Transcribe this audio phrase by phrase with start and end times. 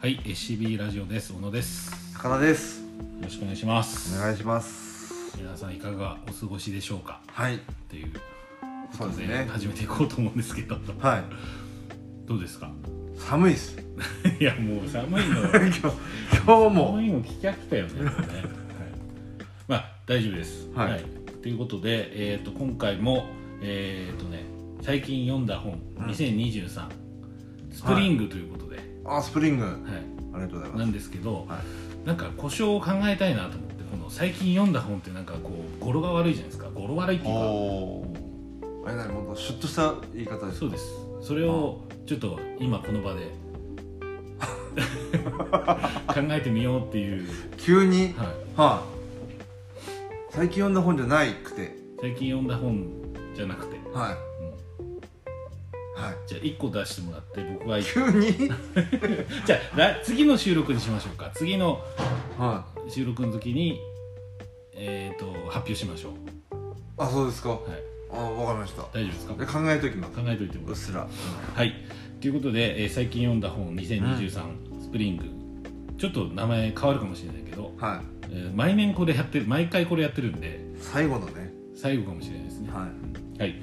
[0.00, 1.30] はい、SCB ラジオです。
[1.34, 1.90] 小野です。
[1.90, 2.82] よ高田です。
[3.22, 4.18] ろしくお願いします。
[4.18, 5.36] お願いします。
[5.36, 7.20] 皆さんいかがお過ごしでしょうか？
[7.26, 7.56] はい。
[7.56, 7.58] っ
[7.90, 8.12] ていう
[8.96, 9.46] そうですね。
[9.50, 11.24] 始めていこうと思うんですけど、はい。
[12.26, 12.70] どうですか？
[13.18, 13.76] 寒いです。
[14.40, 16.92] いやもう寒いの 今日今日も。
[16.92, 18.04] 寒いの聞き飽きたよね。
[18.08, 18.14] はい、
[19.68, 20.70] まあ大丈夫です。
[20.74, 21.04] はい。
[21.42, 23.26] ということで、えっ、と今回も
[23.60, 24.44] えっ、とね
[24.80, 26.06] 最近読んだ本、うん。
[26.06, 26.88] 2023
[27.70, 29.64] スプリングということで、あスプリング。
[29.64, 29.74] はい、
[30.34, 30.78] ありがとうございます。
[30.80, 31.58] なんですけど、は
[32.04, 32.06] い。
[32.06, 36.70] なんか故障を考えたいなと思ってこの最近読んだ本ってなんかこう語呂が悪いじゃないですか。
[36.70, 37.40] 語呂悪いっていうか。
[38.86, 40.84] あれなにもっとシュッとした言い方ですそうです。
[41.20, 43.26] それをちょっと今この場で
[46.08, 48.14] 考えてみようっていう、急に？
[48.16, 49.00] はい、はい
[50.32, 51.76] 最近読んだ本じゃないくて。
[52.00, 52.86] 最近読んだ本
[53.34, 54.14] じゃなくて、はい。
[54.14, 54.29] うん
[56.00, 56.14] はい。
[56.26, 58.32] じゃあ1個出してもらって僕が急に？
[59.46, 61.30] じゃあら次の収録にしましょうか。
[61.34, 61.80] 次の
[62.38, 63.78] は収録の時に
[64.74, 66.12] えっ、と発表しましょう。
[66.12, 66.16] い
[66.98, 67.50] あそうですか。
[67.50, 67.60] はい。
[68.12, 68.82] あわかりました。
[68.92, 69.34] 大丈夫ですか？
[69.34, 70.16] で考えときます。
[70.16, 70.72] 考えといてもらって。
[70.72, 71.08] うっすら。
[71.54, 71.74] はい。
[72.20, 75.24] ということで、えー最近読んだ本2023、スプリング。
[75.98, 78.26] ちょっと名前変わるかもしれないけど、はい。
[78.30, 81.52] えー毎年これやってる毎回これやってるんで最後のね。
[81.74, 82.70] 最後かもしれないですね。
[82.72, 82.86] は
[83.38, 83.40] い。
[83.40, 83.54] はい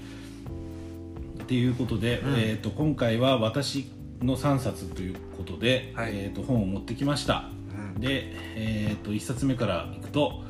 [1.48, 2.34] っていうことで、うん。
[2.34, 3.90] えー、と今回は私
[4.22, 6.12] の3冊ということで、はい。
[6.14, 7.50] えー、と本を持ってきました。
[7.96, 8.02] うん。
[8.02, 10.44] で、えー、と1冊目からいくと,、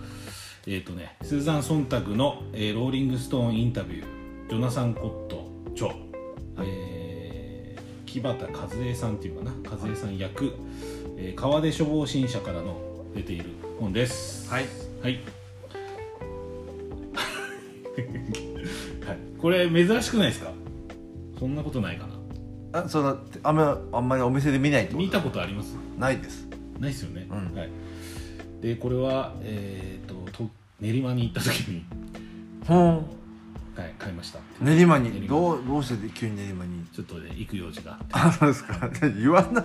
[0.66, 4.06] えーとね、スーザン・ソンタグの、えーローリング・ストーンインタビュー」
[4.50, 5.94] ジョナサン・コット著、
[6.66, 10.54] えー木端和恵さんっていうかな和恵さん役、
[11.18, 12.76] えー川出処方新社からの
[13.16, 13.46] 出ている
[13.80, 14.50] 本です。
[14.50, 14.66] はい。
[15.04, 15.20] はい。
[19.06, 20.52] はい、これ珍しくないですか？
[21.40, 22.08] そんなことないか
[22.74, 22.80] な。
[22.82, 25.06] あそんなあんまあんまりお店で見ないってこと？
[25.06, 25.76] 見たことあります？
[25.98, 26.48] ないです。
[26.80, 27.56] ないですよね、うん。
[27.58, 27.70] はい。
[28.62, 30.50] でこれはえっ、とと
[30.82, 31.86] 練馬に行った時に、
[32.66, 32.96] ほん
[33.76, 34.40] はい、買いました。
[34.62, 35.28] 練馬に？
[35.28, 36.84] どうどうして急に練馬に？
[36.88, 38.06] ちょっとね行く用事があって。
[38.12, 38.90] あそうですか。
[39.18, 39.64] 言わな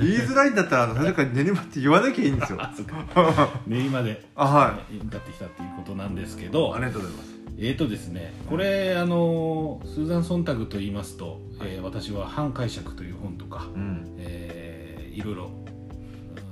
[0.00, 2.58] 言いづらいんだったらあの それから練馬って言わなきゃいいんですよ。
[3.66, 6.74] 練馬であは向かってきたっていうことなんですけいど。
[6.74, 14.14] ありがとうございますえーとですねこれあのスーザン・ソンタグと言いますと、えー私は「反解釈」という本とか、うん。
[14.18, 15.50] えーいろいろ、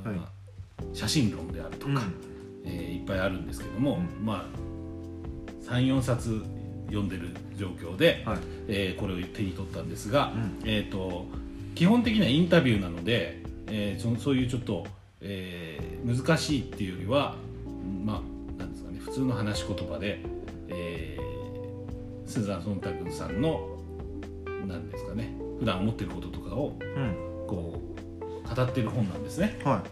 [0.05, 0.21] うんはい。
[0.93, 1.99] 写真論であるとか、うん。
[2.65, 4.25] えーいっぱいあるんですけども、うん。
[4.25, 6.43] まあ34冊
[6.87, 8.39] 読んでる状況で、はい。
[8.69, 10.69] えーこれを手に取ったんですが、うん。
[10.69, 11.27] えー、と
[11.75, 14.87] 基本的にはインタビューなので、えーそそういうちょっと、
[15.23, 17.37] えー難しいっていうよりは
[18.05, 18.23] ま
[18.57, 20.23] あなんですかね普通の話し言葉で、
[20.71, 23.77] えースーザン・ソンタグさんの
[24.67, 27.15] なんですかね普段思ってることとかをうん。
[27.49, 27.81] こ
[28.53, 29.59] う語ってる本なんですね。
[29.65, 29.83] はは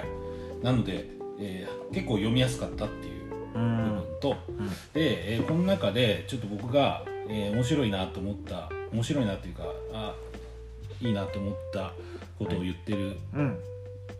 [0.00, 1.06] い、なので、
[1.38, 4.02] えー結構読みやすかったっていういう部分ん。
[4.20, 4.36] と、
[4.92, 9.62] で、えーこの中でちょっと僕が、えー面白いなと思った面白いなっていうか
[9.92, 10.14] あ
[11.00, 11.92] いいなと思った
[12.38, 13.58] ことを言ってるうん。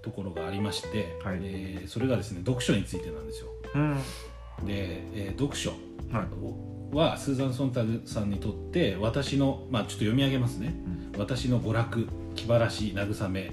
[0.02, 1.38] ところがありまして、はい。
[1.42, 3.48] えーそれがですね読書についてなんですよ。
[3.74, 3.98] うん
[4.62, 6.96] で、えー読書はい。
[6.96, 10.74] はスーザン・ソンタグさんにとって私のまあちょっと読み上げますね。
[11.18, 13.52] 私の娯楽気晴らし慰め、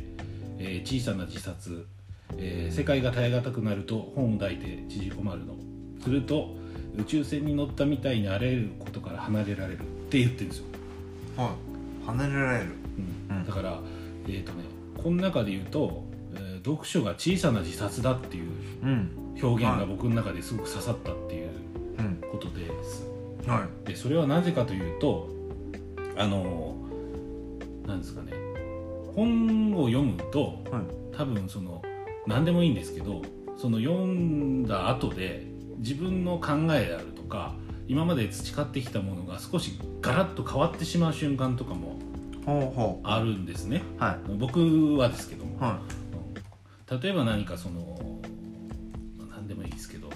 [0.60, 1.86] えー小さな自殺、
[2.38, 5.56] えー世界が耐え難くなると本を抱いて縮こまるの。
[6.04, 6.56] すると
[6.98, 10.66] 宇宙船に乗ったみたいにあらゆることから離れられるって言ってるんですよ、
[11.38, 11.56] は
[12.04, 12.06] い。
[12.06, 12.72] 離れられる。
[13.30, 13.38] うん。
[13.38, 13.46] うん。
[13.46, 13.80] だから
[14.28, 14.64] えっ、とね
[15.02, 18.52] この中で言うと、えー読書が小さな自殺だっていう
[18.84, 19.12] うん
[19.42, 21.50] 表現はいが僕の中ですごく刺さったっていう
[22.00, 22.22] うん。
[22.32, 23.06] ことです、
[23.46, 25.30] はでそれはなぜかというと
[26.18, 26.76] あの
[27.86, 28.32] なんですかね。
[29.16, 30.84] 本を読むといはい。
[31.18, 31.82] 多分その
[32.26, 33.22] 何でもいいんですけど
[33.58, 35.46] その読んだ後で
[35.80, 37.56] 自分の考えであるとか
[37.88, 42.00] 今まで培ってきたものが少しガラッと変わってしまう瞬間とかも
[43.04, 43.82] あるんですね。
[44.00, 45.62] うは僕はですけども、い。
[45.62, 45.80] は
[46.90, 47.00] うん。
[47.00, 48.00] 例えば何かその
[49.62, 50.10] もいいですけど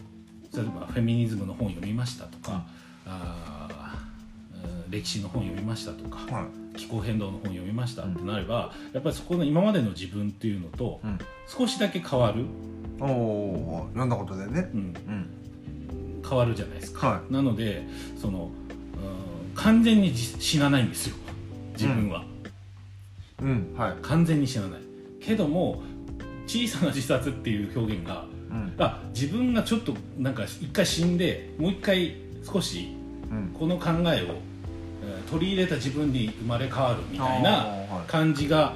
[0.53, 2.65] 例えばフェミニズムの本読みましたとか、
[3.05, 4.89] うん。
[4.89, 6.77] 歴史の本読みましたとかいはい。
[6.77, 11.19] 気候変動の本読みましたってなれば、やっぱりそこの今までの自分っていうのとうん。
[11.47, 12.45] 少しだけ変わる、
[12.99, 14.69] おお読んだことでね。
[14.73, 16.23] うん、うん。
[16.27, 17.85] 変わるじゃないですか、はなので
[18.19, 21.15] そのうん完全にじ死なないんですよ。
[21.73, 22.23] 自分は、
[23.41, 23.93] いうんはい。
[24.01, 24.81] 完全に死なない。
[25.21, 25.83] けども
[26.47, 28.34] 小さな自殺っていう表現がうん
[28.77, 32.89] あ自分がちょっとなんか一回死んでもう一回少し
[33.31, 33.55] うん。
[33.57, 34.35] この考えを、えー
[35.29, 37.67] 取り入れた自分に生まれ変わるみたいな
[38.07, 38.75] 感じが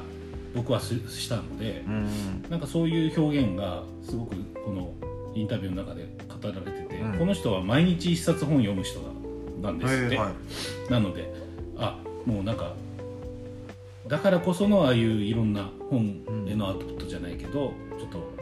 [0.55, 2.43] 僕はししたのでうん。
[2.49, 4.35] なんかそういう表現がすごく
[4.65, 4.93] この
[5.35, 7.19] インタビューの中で語られてて、うん。
[7.19, 8.99] この人は毎日一冊本読む人
[9.61, 10.31] なんですって、はいは
[10.89, 10.91] い。
[10.91, 11.31] なので
[11.77, 12.73] あもうなんか
[14.07, 18.33] だからこそのああいういろんな本へのアウトプットじゃないけど、ちょっと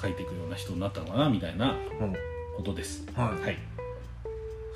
[0.00, 2.14] 書いていくような人になったのかなみたいなうん。
[2.56, 3.06] ことです。
[3.14, 3.42] はい。
[3.42, 3.58] はい。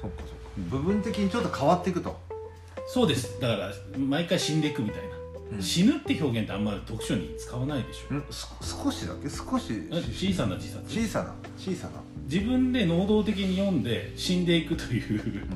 [0.00, 0.35] そっかそっか。
[0.59, 2.17] うん部分的にちょっと変わっていくと。
[2.87, 3.41] そうです。
[3.41, 5.62] だから毎回死んでいくみたいな、うん。
[5.62, 8.15] 死ぬって表現ってあんまり読書に使わないでしょ。
[8.15, 8.25] ん。
[8.31, 9.29] す少しだけ？
[9.29, 9.73] 少し。
[9.91, 10.85] 小さな自殺？
[10.88, 11.35] 小さな。
[11.59, 12.00] 小さな。
[12.31, 15.49] 自分で能動的に読んで死んでいくという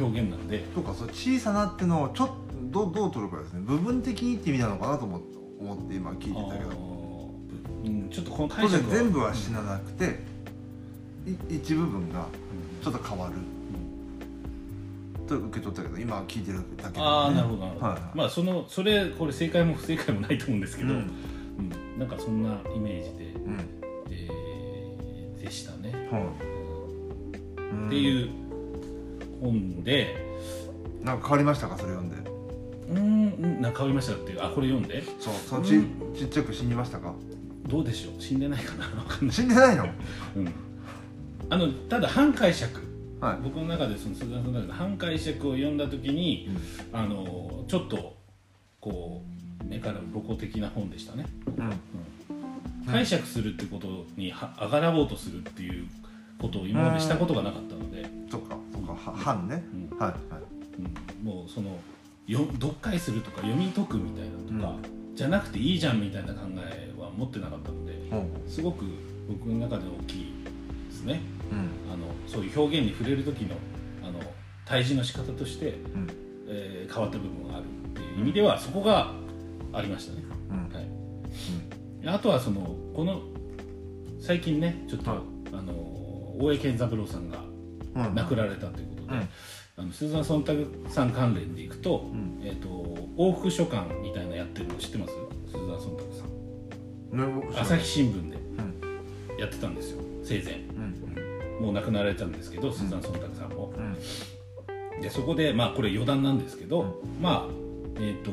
[0.00, 0.60] 表現なんで。
[0.74, 2.34] とかそう小さなってのをちょっと
[2.70, 3.60] どうどう取るかですね。
[3.60, 6.95] 部分的にって意味なのかなと思って思って今聞いてたけあどー
[7.86, 8.10] うん。
[8.10, 10.18] ちょっとこの当解釈然全部は死ななくて
[11.26, 12.26] い一部分が
[12.82, 13.34] ちょっと変わる。
[15.26, 18.02] と受け取ったけど今聞いてるだけで、ね、ああなるほどなるほど、はいはい。
[18.14, 21.00] まあそのそれこれ正解も不正解もないと思うんですけど、うん。
[21.00, 21.02] う
[21.96, 21.98] ん。
[21.98, 23.60] なんかそんなイメージで、うん。
[24.08, 26.22] えーでしたね、はい。
[27.60, 27.86] うん。
[27.88, 28.30] っていう
[29.40, 30.14] 本で。
[31.02, 31.76] なんか変わりましたか？
[31.76, 32.16] それ読んで。
[32.90, 32.98] うん
[33.32, 33.60] うん。
[33.60, 35.02] なんか変わりましたっていうあこれ読んで。
[35.18, 36.14] そうそのち,、うん。
[36.14, 37.14] ちっちゃく死にましたか？
[37.68, 38.22] どうでしょう？
[38.22, 38.84] 死んでないかな？
[39.00, 39.84] わかんない、死んでないの？
[40.36, 40.52] うん、
[41.50, 42.80] あのただ反解釈。
[43.20, 43.38] はい。
[43.42, 46.48] 僕の中でその鈴田さんの中で反解釈を読んだ時に、
[46.92, 48.16] あのちょっと
[48.80, 49.22] こ
[49.60, 51.26] う目から鱗的な本でしたね。
[51.56, 51.72] うん。
[52.86, 55.86] 解釈するってことにはあがらぼうとするっていう
[56.38, 58.92] ことを今までしたことがなかったので、そっかそっか。
[58.92, 59.64] は半ね。
[59.90, 59.98] うん。
[59.98, 60.42] はいはい。
[61.22, 61.26] うん。
[61.26, 61.78] もうその
[62.26, 68.84] よ読解するとか読み解くみたいなのとか、じゃなくていいじゃんみたいな考えは持ってなかったのでほすごく
[69.28, 70.34] 僕の中で大きい
[70.88, 71.20] ですね。
[71.50, 71.60] ううん。
[71.92, 73.56] あのそういう表現に触れる時の
[74.02, 74.20] あの
[74.64, 76.06] 対峙の仕方として、うん。
[76.48, 79.10] えー変わった部分があるっていう意味ではそこが
[79.72, 80.68] ありましたね、うん。
[80.72, 80.88] はい。
[82.06, 83.22] あとはそのこの
[84.20, 85.20] 最近ねちょっと、はい。
[85.52, 85.72] あの
[86.38, 87.40] 大江健三郎さんが
[87.96, 88.14] うん。
[88.14, 89.28] 亡くなられたということで、うん。
[89.78, 92.40] あのスーザン・ソンタグさん関連でいくと,、ん。
[92.44, 92.68] えー、と
[93.16, 95.12] 往復書簡みたいなのやってるの知ってます？
[97.54, 99.38] 朝日新聞でうん。
[99.38, 100.54] やってたんですよ生前。
[100.54, 101.64] うん。
[101.64, 103.72] もう亡くなられたんですけど、スーザン・ソンタグさんも。
[103.76, 105.00] うん。
[105.00, 107.52] でそこでまあこれ余談なんですけど、まあ
[108.00, 108.30] えっ、と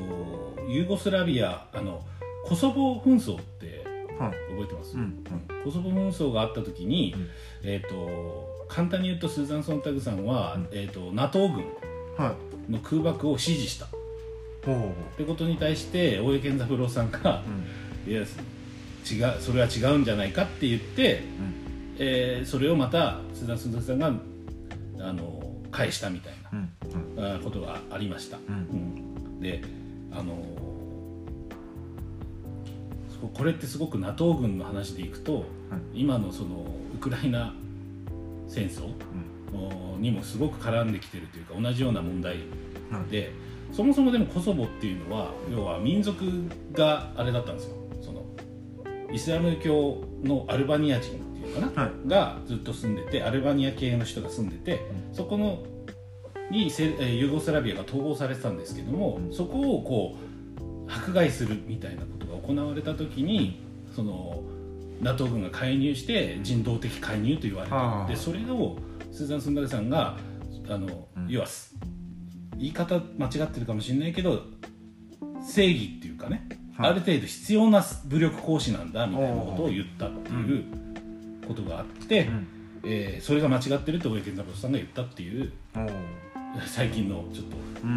[0.68, 2.04] ユーゴスラビアあの
[2.46, 3.84] コソボ紛争って
[4.20, 4.32] はい。
[4.52, 5.24] 覚えてます、うん。
[5.64, 7.30] コソボ紛争があった時に、うん。
[7.64, 10.68] えっ、と簡単に言うとスーザン・ソンタグさんは、うん。
[10.72, 11.66] えー、と NATO 軍
[12.18, 12.36] は
[12.70, 12.72] い。
[12.72, 13.86] の空爆を支持した。
[13.86, 13.90] っ
[14.66, 14.88] ほうほう。
[14.88, 17.44] ほてことに対して大江健三郎さんが
[18.06, 18.14] うう、ん。
[18.14, 18.26] いや
[19.04, 21.54] 違うそれは違うんじゃないかって言って、うん。
[22.00, 24.08] えーそれをまたスーザン・ソンタグさんが
[25.00, 28.56] あの返したみたいうんなあことがありました、うん。
[28.56, 28.58] う
[29.38, 29.40] ん。
[29.40, 29.62] で
[30.12, 30.38] あの
[33.22, 35.46] そこれってすごく NATO 軍の話でいくと、
[35.94, 36.66] 今のその
[36.96, 37.54] ウクライナ
[38.48, 38.92] 戦争
[39.54, 42.38] おにもすごく絡んできてるというか同じような問題
[42.92, 43.10] うん。
[43.10, 43.32] で
[43.72, 46.24] そもそもでもコソボっていうのは要は民族
[46.74, 47.76] があれだったんですよ
[49.14, 52.08] イスラム教のアルバニア人っていうのかな、はい。
[52.08, 54.82] がずっと住んでてアルバニア系の人が住んでて、
[55.12, 55.64] そこの
[56.52, 59.34] にセえーユーゴスラビアが統合されてたんですけども、うん。
[59.34, 60.18] そこをこ
[60.88, 63.60] う迫害するみたいなことが行われた時に
[63.96, 64.44] その
[65.02, 68.08] NATO 軍が介入して人道的介入と言われたはあ。
[68.08, 68.78] でそれを
[69.12, 70.18] スーザン・スンダルさんが
[70.70, 71.40] あの、言
[72.58, 74.44] い方間違ってるかもしれないけど
[75.46, 80.66] 正義っていうかね、はいある程度必要な武力行使なんだみたいなことを言ったっていう
[81.48, 82.48] ことがあって、うん。
[82.86, 85.52] えーそれが間違ってるって大江健三郎さんが言ったっていう
[86.66, 87.90] 最近のちょっとうん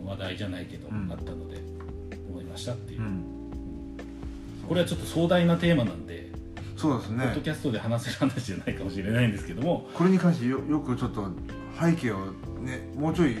[0.00, 0.06] うん。
[0.06, 1.10] 話題じゃないけど、うん。
[1.10, 1.58] あったので
[2.30, 3.24] 思いましたっていう、うん。
[4.68, 6.30] これはちょっと壮大なテーマなんで、
[6.76, 7.24] そうですね。
[7.24, 11.28] ポッドキャストで話せる話じゃないかもしれないんですけども、これに関してよよくちょっと
[11.80, 12.26] 背景を
[12.60, 13.36] ねもうちょい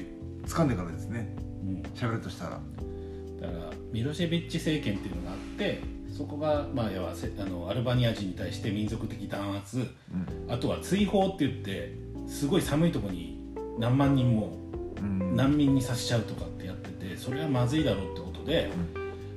[0.46, 1.36] 掴んでからですね。
[1.64, 2.50] うん、喋るとしたら。
[2.50, 5.80] だからミロシェビッチ政権っていうのがあって
[6.12, 10.52] そこが、まあ、要はせあのアルバニア人に対して民族的弾圧うん。
[10.52, 11.94] あとは追放って言って
[12.26, 13.38] すごい寒いところに
[13.78, 14.58] 何万人も
[14.98, 15.36] うん。
[15.36, 18.70] 難民にさせちゃうとかってやっててそれはまずいだろうってことで、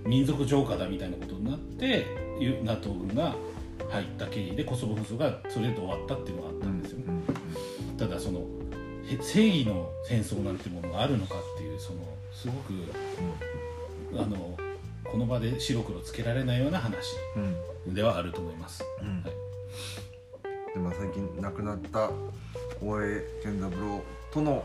[0.06, 2.08] 民族浄化だみたいなことになって
[2.40, 3.36] ユ NATO 軍が
[3.90, 7.24] 入った経緯でコソボ紛争がそれで終わったっていうのがあったんですよ、うん
[7.98, 8.42] ただその
[9.10, 12.00] へ正義の戦争なんてものがあるのかっていうその
[12.32, 12.74] すごく
[14.14, 14.58] あの
[15.04, 17.16] この場で白黒つけられないような話
[17.86, 17.94] うん。
[17.94, 19.24] ではあると思います、うん。
[19.24, 20.74] はい。
[20.74, 22.10] でも最近亡くなった
[22.82, 24.64] 大江健三郎との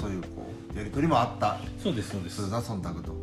[0.00, 1.58] そういうこうやり取りもあった。
[1.82, 2.42] そうですそうです。
[2.42, 3.14] スーザン・ソンタグと。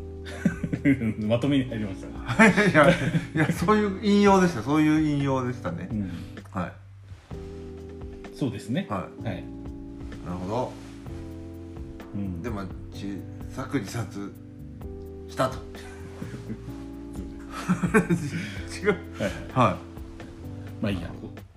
[1.26, 2.44] まとめに入りました。
[2.44, 2.90] ね、いや
[3.46, 4.64] いやそういう引用でした。
[4.64, 5.88] そういう引用でしたね。
[5.92, 6.12] うん、
[6.52, 6.74] はい。
[8.36, 8.88] そうですね。
[8.90, 10.72] ははい、いなるほど。
[12.16, 13.08] うん、でまあ小
[13.50, 14.34] さく自殺
[15.30, 15.58] したと。
[18.82, 18.98] 違 うはい。
[19.22, 19.32] はい。
[19.54, 19.78] は
[20.82, 21.10] まあいいや。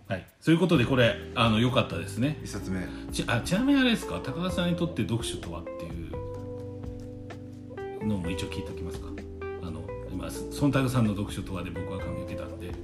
[0.08, 0.26] はい。
[0.40, 2.38] そういうことでこれあの良かったですね。
[2.42, 2.86] い一冊目。
[3.12, 4.20] ちあちなみにあれですか？
[4.24, 6.10] 高田さんにとって読書とはっていう。
[8.06, 9.08] のも一応聞いておきますか？
[9.62, 12.76] あの今ソンタグさんの読書とはで僕は感銘受けたんではい。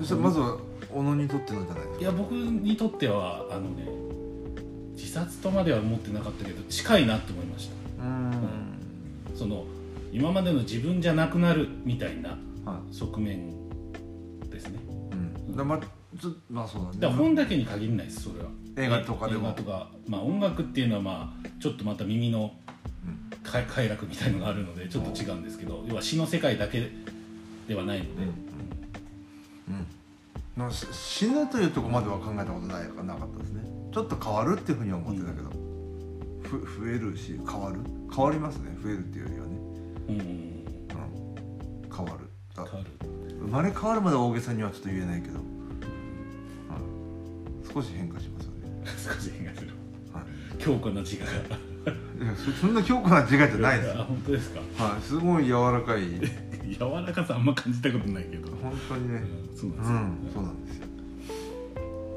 [0.00, 0.58] そしてまずは
[0.92, 2.00] 小野にとってのじゃないですか？
[2.00, 3.86] いや僕にとってはあのね
[4.96, 7.74] 自殺とまでは思ってなかったけど近いなって思いました。
[8.02, 8.71] うーん
[9.42, 9.64] その
[10.12, 12.94] 今までの自分じゃなくなるみたいなはい。
[12.94, 13.50] 側面
[14.48, 14.78] ですね。
[15.10, 15.56] うん。
[15.56, 15.80] だまあ
[16.68, 16.98] そうだね。
[17.00, 18.50] だ本だけに限らないですそれは。
[18.76, 19.48] 映画とかでも。
[19.48, 22.52] 映画とか、まあ、音楽っていうのはまあちょっとまた耳の
[23.42, 26.88] 快快楽みたいのがあるのでちょっと違うんですけど要は詩の世界だけ
[27.66, 28.10] ではないので、
[29.68, 29.86] うん。
[30.56, 30.72] なん。
[30.72, 33.64] 死ぬというところまでは考えたことないかなかったですね。
[33.92, 35.50] ちょっと変わるっていうふうには思ってたけど、
[36.58, 37.80] ふ増えるし変わる？
[38.14, 39.52] 変わりますね増えるっていうよりはね、
[40.08, 40.64] うんうんうん、
[41.96, 42.28] 変わる。
[42.54, 42.90] だ変わる。
[43.40, 45.44] 生まれ変わるまで大げさにはちょっと言えないけど、はい、
[47.74, 49.70] 少し変化しますよね、 少し変化する。
[50.12, 50.24] はい。
[50.58, 51.56] 強固な自我が。
[52.36, 53.90] そそんな強固な自我じゃないです。
[53.98, 54.60] あ本当ですか？
[54.84, 56.02] はい、すごい柔らかい。
[56.78, 59.22] 柔らかさあんま感じたことないけど、本当にね。
[59.52, 60.86] うんそううなんですよ、んそうなんですよ。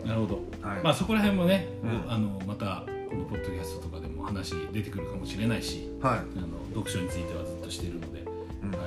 [0.05, 0.35] なるほど。
[0.61, 2.11] はい、まあそこら辺もね、うん。
[2.11, 6.19] あのまたこのポッドキャストとかでも話出てくるかもしれないしはい。
[6.19, 8.23] あの読書についてはずっとしているので、
[8.63, 8.71] うん。
[8.71, 8.79] はい、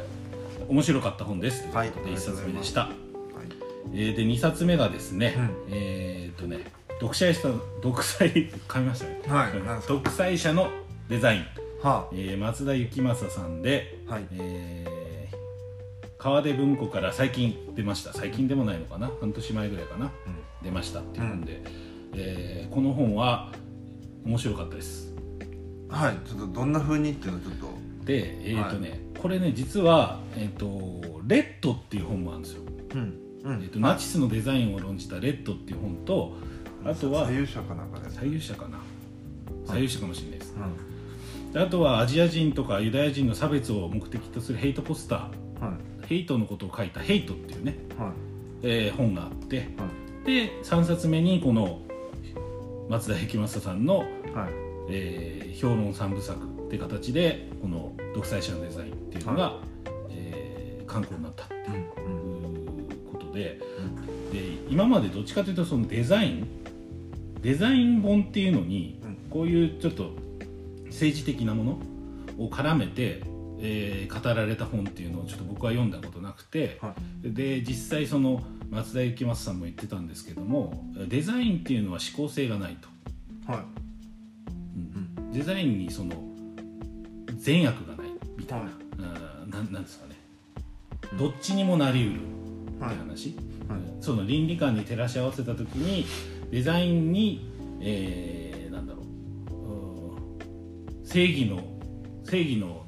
[0.69, 1.65] 面白かった本です。
[1.69, 2.91] とはいいうことで1冊目でした、はい。
[3.93, 5.51] えーで2冊目がですね、うん。
[5.71, 6.65] えーっとね
[7.01, 7.49] 独裁者
[7.83, 9.53] 独裁噛みましたね、はい。
[9.89, 10.71] 独裁者の
[11.09, 11.47] デザイン、
[11.83, 14.27] はえー松田幸正さんで、はい。
[14.33, 14.99] えー
[16.19, 18.13] 川出文庫から最近出ました。
[18.13, 19.09] 最近でもないのかな？
[19.21, 20.11] 半年前ぐらいかな？
[20.65, 21.63] 出ましたっていう本で、
[22.15, 23.53] えーこの本は
[24.29, 25.15] 面白かったです。
[25.89, 27.89] はいちょっとどんな風にっていうのをちょっと。
[28.05, 32.63] でえーっ、とね、これね実は、えーっと「レッド」っていう本もあるんですよ、
[32.95, 36.37] うんうえーっとナチスのデザインを論じた「レッド」っていう本と
[36.85, 38.79] あとは左右者かなんかで左右者かな。
[39.67, 40.55] 左右者かもしれないです、
[41.51, 45.27] うであとはアジア人とかユダヤ人の差別を目的とするヘイトポスタんは
[46.01, 46.05] い。
[46.05, 48.11] ーヘイトのことを書いた「ヘイト」っていうね、はい。
[48.63, 49.57] えー本があって。
[49.57, 50.27] はい。
[50.27, 51.81] で3冊目にこの
[52.89, 54.09] 松田幸正さんの、はい。
[54.91, 59.61] えー評論三部作って形でこの「独裁者のデザイン」っていうのが、
[60.11, 61.75] えー刊行になったってうん。
[61.75, 63.59] いうことで
[64.33, 66.47] で今までどっちかというとそのデザイン
[67.43, 69.17] デザイン本っていうのにうん。
[69.31, 70.13] こういうちょっと
[70.87, 71.79] 政治的なもの
[72.39, 73.23] を絡めて、
[73.61, 82.89] えー語られた本っていうのをちょっと僕は読んだことなくて、はで実際その松田幸正さんも言ってたんですけどもデザインっていうのは思考性がないと、
[83.53, 83.61] はい。
[84.77, 85.33] うん。
[85.33, 86.13] デザインにその
[87.37, 88.13] 善悪がない。
[88.37, 88.73] みたいな、はい。
[89.45, 90.17] うんなんなんですかね、
[91.13, 91.19] うん。
[91.19, 93.35] どっちにもなりうるってはい話、
[93.69, 93.81] はい。
[93.81, 94.03] うん。
[94.03, 96.07] その倫理観に照らし合わせた時に
[96.51, 97.51] デザインに、
[97.81, 99.05] えーなんだろう。
[99.55, 101.07] うん。
[101.07, 101.63] 正義の
[102.25, 102.85] 正義の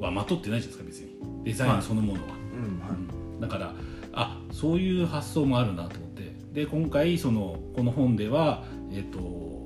[0.00, 1.44] はまとってないじゃないですか別に。
[1.44, 2.36] デザインそのものは、う
[3.36, 3.74] んだから
[4.12, 6.34] あそういう発想もあるなと思って。
[6.52, 9.62] で今回そのこの本では、えっと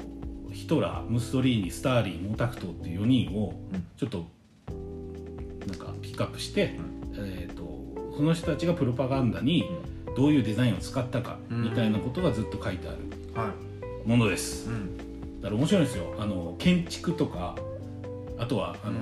[0.52, 3.84] ヒトラームッソリーニスターリン毛沢東っていう4人をうん。
[3.96, 4.26] ちょっと
[5.66, 6.78] なんかピックアップして、
[7.16, 7.64] えっと
[8.16, 9.64] その人たちがプロパガンダに
[10.16, 11.62] どういうデザインを使ったかうん。
[11.64, 12.98] みたいなことがずっと書いてある
[13.34, 13.50] は
[14.04, 14.08] い。
[14.08, 14.68] ものです。
[14.68, 15.40] うん。
[15.40, 16.14] だから面白いんですよ。
[16.18, 17.56] あの建築とか
[18.38, 18.94] あとはあの、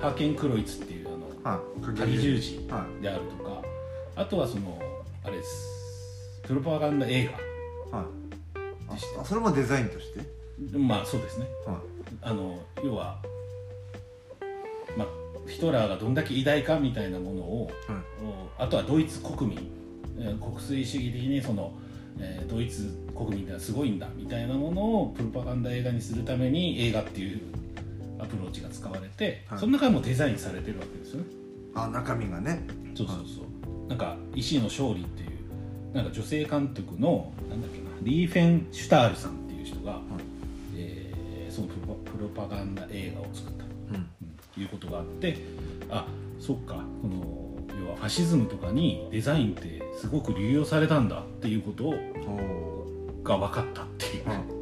[0.00, 1.08] ハーケンクロイツっていう
[1.44, 1.60] あのは
[1.92, 3.62] い鍵十字はであるとか
[4.16, 4.78] あとはその
[5.24, 6.40] あれです。
[6.42, 9.20] プロパガンダ映いはいでした。
[9.20, 10.20] ああそれもデザインとして？
[10.72, 11.46] 画まあそうですね。
[11.66, 11.80] は
[12.22, 13.18] あの要は、
[14.96, 15.08] まあ、
[15.48, 18.02] ヒトラーがどんだけ偉大かみたいなものを、いはい。
[18.58, 19.70] おあとはドイツ国民、
[20.18, 21.72] えー国粋主義的にその、
[22.18, 27.40] えードイツ国民ってのはすごいんだみたいなものをプロパガンダ映画にするために映画っていう
[28.24, 29.58] アプローチが使われて、はい。
[29.58, 31.26] その中でもデザインされてるわけですよね。
[31.74, 32.66] あ中身がね。
[32.94, 33.88] そうそうそう。
[33.88, 40.00] なんか「意志の勝利」っていうなんか女性監督のなんだっけなリーフェンシュタールさんっていう人が、
[40.76, 43.64] えーそのプロパプロパガンダ映画を作った。
[43.64, 44.06] うん。
[44.54, 45.36] ということがあって
[45.90, 46.06] あ
[46.40, 46.84] そっか。
[47.02, 47.44] この
[47.80, 54.54] 要はファシズムとかにデザインってすごく流用されたんだっていうことをが分かったっていう、うん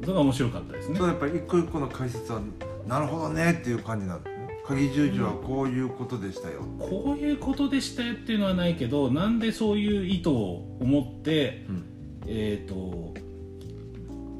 [0.00, 0.98] それが面白かったですね。
[0.98, 2.40] そうやっぱり一個一個の解説は
[2.88, 4.48] なるほどねっていう感じなんですね。
[4.66, 6.62] 鍵十字はこういうことでしたよ。
[6.78, 11.84] こういうことでしたよっていうのはないけどなんでそういう意図を持って、うん。
[12.26, 13.14] えー、と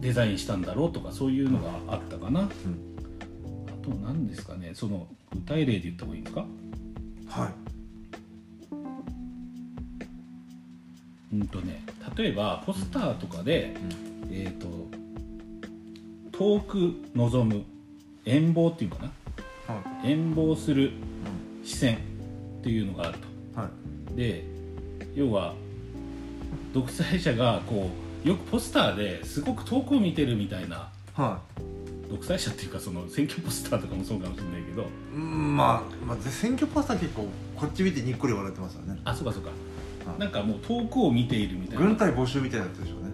[0.00, 2.48] デザインしたんだろうとかそういうのがあったかな、あ
[3.82, 4.72] と何ですかね。
[4.74, 6.46] その具体例で言った方がいいんですか？
[7.28, 7.54] はい。
[11.34, 11.82] うんとね
[12.16, 13.74] 例えばポスターとかで、
[14.30, 14.66] えっ、と
[16.32, 17.64] 遠く望む
[18.24, 19.74] 遠望っていうかな？
[19.74, 20.92] は遠望するい
[21.64, 21.98] 視線っ
[22.62, 23.18] ていうのがある
[23.54, 23.60] と。
[23.60, 23.68] は
[24.12, 24.16] い。
[24.16, 24.44] で
[25.14, 25.54] 要は
[26.72, 27.90] 独裁者がこ
[28.24, 31.40] うよくポスターですごく遠くを見てるみたいなは
[32.10, 34.82] 独裁者っていうかその選挙ポスターとかもそうかもしれないけど。
[34.82, 34.84] い
[35.14, 38.98] うんまあ、まあ、選挙ポスター結構こっち見てにっこり笑ってますよね。
[39.04, 39.50] あそうかそうか。
[40.10, 40.20] はい。
[40.20, 41.84] なんかもう遠くを見ているみたいな。
[41.84, 43.10] 軍隊募集みたいなやつでしょうね。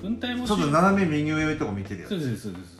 [0.00, 2.10] 軍隊もちょっと斜め右上とか見てるやつ。
[2.10, 2.79] そうですそうです、は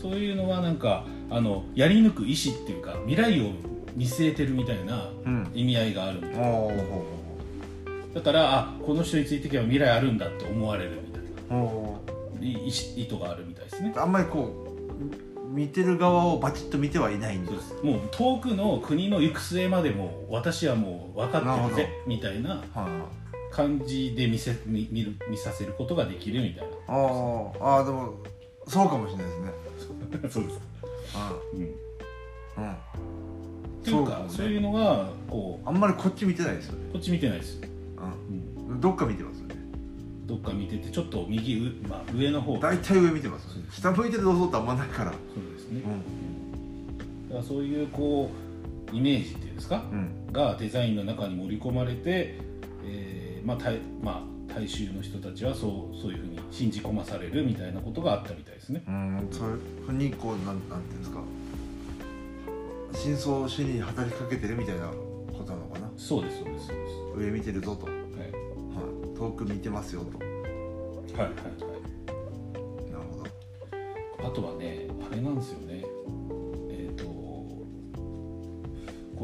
[0.00, 3.50] そういうのはなんかあのやり抜く意志っていうか未来を
[3.96, 5.50] 見据えてるみたいなうん。
[5.54, 6.48] 意味合いがあるみたいな。
[6.48, 6.72] おお
[8.14, 11.22] だからあこの人についていけば未来あるんだって思われるみたい
[11.58, 12.60] な。
[12.66, 13.92] 意志意図があるみたいですね。
[13.96, 17.74] あんまりこう見てる側をバチッと見てはいないんです。
[17.82, 22.88] もう遠くの国の行く末までも私はもう分かってるぜみたいなは
[23.52, 24.88] 感じで見せ見
[25.28, 28.14] 見させることができるみたいいあーあーでも
[28.66, 29.46] そうかもしれないですね。
[29.46, 29.52] な
[30.28, 30.60] そうです、
[31.14, 32.76] あうん、うん。
[33.82, 36.86] ていうかそうそういうのがこあんまりこっち見てないですよね。
[36.90, 37.66] うこっち見てないです、う
[38.70, 39.56] うん、んどっか見てますよね。
[40.26, 42.58] どっか見ててちょっと右上,、まあ、上の方。
[42.58, 43.68] 大体上見てますよね。
[43.70, 45.12] 下向いてどうぞってあんまないから。
[45.12, 47.28] そうですね、うん。
[47.28, 48.30] だからそういうこ
[48.92, 50.32] うイメージっていうんですか、うん。
[50.32, 52.38] がデザインの中に盛り込まれて、
[52.84, 58.82] えーまあ大まあ、大衆の人たちはそうそういうふうに信じ込まされるみたいなことがあったみたいね。
[58.86, 61.22] うんそういうふうにこうなんなんていうんですか
[62.92, 64.94] 真相心理に働きかけてるみたいなこ
[65.44, 66.94] となのかなそうですそうですそうです。
[67.16, 68.04] 上見てるぞと、はい、はい
[69.16, 70.30] 遠く見てますよとなる
[71.14, 71.32] はいはい
[73.10, 73.30] ほどはい。
[74.26, 75.84] あとはねあれなんですよね。
[76.70, 77.66] えっ、とこ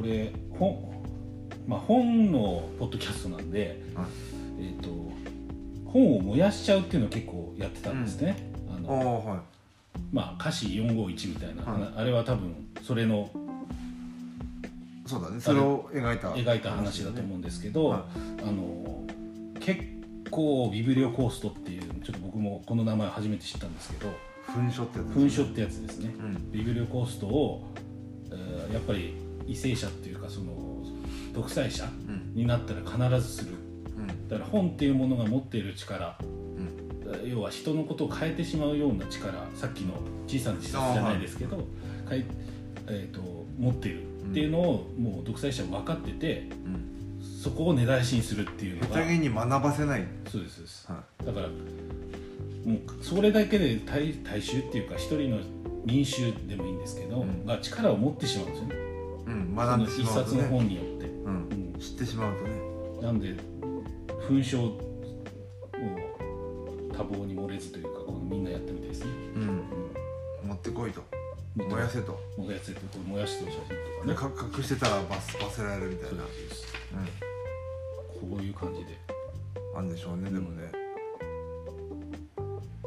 [0.02, 1.02] れ本
[1.66, 4.06] まあ本のポッドキャストなんで、はい
[4.60, 4.88] えっ、と
[5.90, 8.55] 本を燃やしちゃうっていうのを結構やってたんですね。
[8.86, 9.38] あのはい。
[10.12, 11.92] まあ歌詞451みたいな、はい。
[11.96, 13.30] あれは多分それの
[15.06, 15.40] そうだね。
[15.40, 16.30] それを描いた。
[16.32, 18.00] 描いた話だと思うんですけど、はい。
[18.42, 19.04] あの
[19.60, 19.82] 結
[20.30, 24.12] 構ビブリオコーストっていうちょっと僕もこの名前を初めて知ったんですけど
[24.48, 26.52] 噴書ってやつ噴書ってやつですね、うん。
[26.52, 27.64] ビブリオコーストを、
[28.30, 29.14] えーやっぱり
[29.46, 30.52] 為政者っていうかその
[31.32, 32.34] 独裁者うん。
[32.34, 33.54] になったら必ずする。
[33.96, 34.28] うん。
[34.28, 36.45] だから本っていうものが持っている力うん
[37.24, 39.94] 要は人のことを変えてしまうような力さっきの
[40.26, 41.64] 小さな自殺じゃないですけど、
[42.08, 42.24] 変え
[42.88, 43.20] えー、と
[43.58, 46.96] 持っているっていうのをもう独裁者は分かっててうん。
[47.42, 50.04] そこを根絶やしにするっていうのが下手げに学ばせない。
[50.30, 50.86] そうですそうです。
[50.90, 51.54] はだからも
[52.74, 55.38] うそれだけで大大衆っていうか一人の
[55.84, 57.46] 民衆でもいいんですけど、うん。
[57.46, 58.74] が力を持ってしまうんですよね。
[58.74, 60.48] いうん学んでし一冊のまうとね。
[60.48, 61.72] 本によって、うん。
[61.74, 61.80] うん。
[61.80, 62.50] 知ってしまうとね。
[63.02, 63.34] なんで
[64.28, 64.80] 紛争を
[66.96, 69.42] 多忙に漏れずというかこのみんなやったみたいですね、うん。
[69.42, 69.86] うん
[70.46, 71.02] 持ってこいと。
[71.56, 72.20] 燃燃やせと。
[72.36, 73.74] 燃やせてこう燃やしてる写真で
[74.14, 76.10] とかねか隠してたら罰罰せられるみたいな。
[76.10, 76.66] そうです。
[78.22, 78.92] うこういう感じで。
[78.92, 78.96] ん
[79.76, 80.70] あんでしょうねでもね。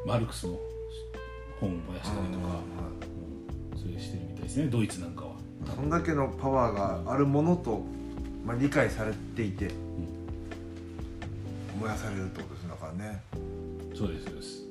[0.05, 0.57] マルクスの
[1.59, 5.31] 本を燃やしたりとか、うんうん、そういうしてるみたいですねドイツなんかは、
[5.75, 7.83] そんだけのパワーがあるものと、
[8.45, 9.69] まあ、理解されていて
[11.79, 12.58] 燃やされるってこと
[13.99, 14.63] そうですそうです、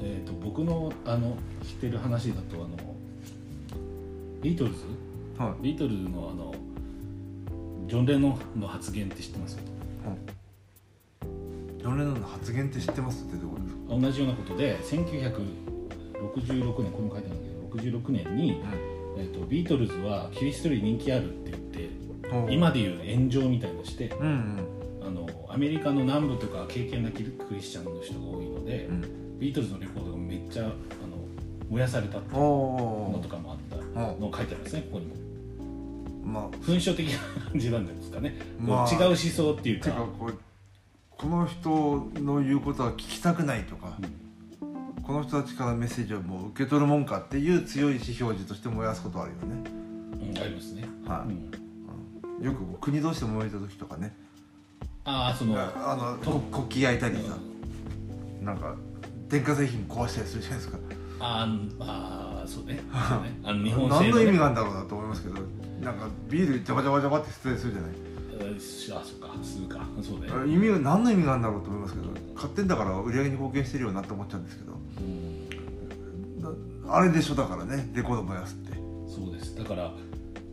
[0.00, 2.68] えー、と僕のあの知ってる話だとあの
[4.40, 4.78] ビートルズ？
[5.36, 6.54] はビートルズのあの
[7.86, 9.58] ジョン・レノンの発言って知ってます？
[9.58, 9.60] い。
[11.78, 14.00] ジョン・レノンの発言って知ってますってどういうことですか？
[14.00, 15.22] 同じようなことで1966
[16.54, 18.62] 年これも書いてあるんだけど66年に、
[19.18, 21.90] えー、とビートルズはキリストより人気あるって言って
[22.46, 24.67] うん今でいう炎上みたいのしてうんうん
[25.58, 29.38] アメリカの南部とか敬虔なクリスチャンの人が多いので、うん。
[29.40, 30.72] ビートルズのレコードがめっちゃあの
[31.68, 34.00] 燃やされたっていうおのとかもあった。
[34.00, 35.16] おのを書いてあるんですねここにも。
[36.22, 36.50] まあ。
[36.58, 37.18] 紛争的な
[37.50, 38.88] 感じなんですかね、まあ。
[38.88, 39.86] 違う思想っていうか。
[39.86, 40.06] てか
[41.10, 43.98] この人の言うことは聞きたくないとか、
[45.02, 49.64] この人たちからメッセージをもう受け取るもんかっていう強い意思表示として燃やすことはあるよね、
[50.32, 51.30] うん、ありますね、はい。
[51.30, 51.50] うん。
[52.38, 52.44] うん。
[52.44, 54.14] よく国同士で燃えた時とかね
[55.10, 57.36] ああそのあのとこ国旗焼いたりさ
[58.40, 58.52] うんな。
[58.52, 58.74] んか
[59.28, 60.78] 電化製品壊したりするじゃないですか。
[61.20, 62.80] あーあーそうね。
[63.08, 63.40] そうね。
[63.44, 64.24] あの日本製何のね。
[64.24, 65.34] 意味があるんだろうなと思いますけど
[65.82, 67.90] なんかビールジャバジャバジャバって失礼するじゃない？
[67.90, 69.34] うんあそっか。
[69.42, 69.80] するか。
[70.02, 70.52] そうね。
[70.52, 74.72] 意味が何の意味があるんだろうと思いますけど買ってんだから売り上げに貢献してるよなって思っちゃうんですけど。
[75.00, 76.42] うん。
[76.86, 77.90] なあれでしょだからね。
[77.94, 78.76] レコード燃やすって。
[79.08, 79.56] そうです。
[79.56, 79.92] だから、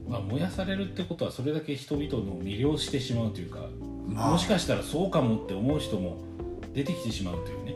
[0.10, 3.60] まあ、燃やされるってことはそれだけ人々の魅了してしまうというか、
[4.08, 4.32] まあ。
[4.32, 6.18] もしかしたらそうかもって思う人も
[6.74, 7.76] 出てきてしまうというね。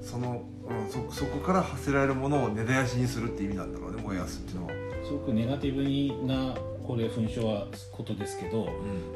[0.00, 4.72] その、うん、そそこから発せられるものを根絶やしにするって意味なんだろうね燃やすっていうのは、
[5.04, 6.54] すごくネガティブな
[6.86, 8.68] これ噴書はことですけど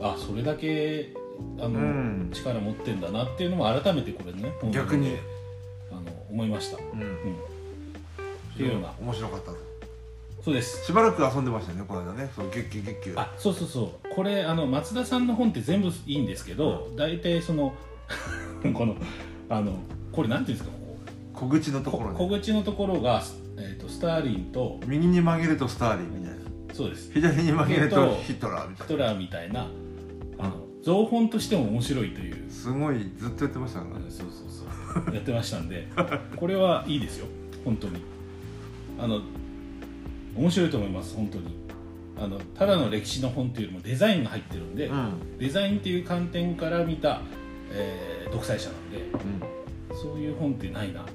[0.02, 1.14] あそれだけ
[1.58, 2.30] あの、うん。
[2.32, 5.10] 力持ってんだなっていうのも改めてこれね本逆に。
[5.10, 5.20] で
[5.90, 7.00] あの思いました、うん。
[7.00, 9.52] うん、っていうような面白かった。
[9.52, 9.58] と
[10.44, 10.84] そうです。
[10.84, 12.30] しばらく遊んでましたよねこの間ね。
[12.34, 17.74] そう月給月給あそうそうそうこれあの松田さんの本って全部いいんですけど大体その
[18.74, 18.96] この
[19.48, 19.72] あの
[20.12, 20.76] これなんていうんですか
[21.32, 22.18] こ小口のとこころね。
[22.18, 23.22] 小口のところが、
[23.56, 26.42] えー、とスターリンと右に曲げるとスターリンみたいな。
[26.74, 27.10] そうです。
[27.12, 29.66] 左に曲げるととヒトラーみたいヒトラーみたいな
[30.38, 32.46] あの造本としても面白いという。
[32.46, 34.04] なすごいずっとやってましたからね。
[34.10, 35.14] そうそうそう。
[35.14, 35.88] やってましたんで
[36.36, 37.26] これはいいですよ。
[37.64, 38.02] 本当に。
[38.98, 39.20] あの
[40.36, 41.61] 面白いと思います本当に
[42.22, 45.38] あのただの歴史の本っていうよりもデザインが入ってるんで、うん。
[45.38, 47.20] デザインっていう観点から見た、
[47.72, 48.98] えー独裁者なんで
[49.90, 49.96] うん。
[49.96, 51.12] そういう本ってないなと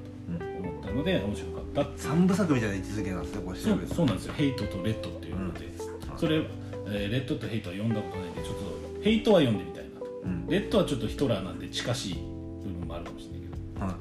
[0.60, 6.18] 思ったので面白かったって三部作みたいな位置づけなんですねこれそう調べるとそうなんですよ「ヘイト」と「レッド」っていうので、うん。
[6.18, 10.06] それ、えーレッド」と「ヘイト」は読んだことないんでちょっと「ヘイト」は読んでみたいなと。
[10.22, 10.46] うん。
[10.46, 13.86] レッドはちょっとヒトラーなんで近しい部分もあるかもしれないけど。
[13.86, 13.94] はい。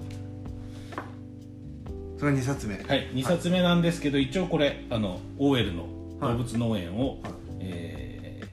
[2.19, 2.75] それが2冊目。
[2.75, 7.31] はい、2冊目なんですけど、一応これあの OL のはい動物農園を、はい。
[7.59, 8.47] えー